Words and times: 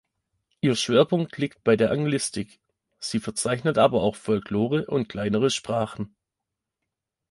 Ihr 0.61 0.75
Schwerpunkt 0.75 1.37
liegt 1.37 1.63
bei 1.63 1.75
der 1.75 1.91
Anglistik, 1.91 2.59
sie 2.97 3.19
verzeichnet 3.19 3.77
aber 3.77 4.01
auch 4.01 4.15
Folklore 4.15 4.87
und 4.87 5.09
kleinere 5.09 5.51
Sprachen. 5.51 6.15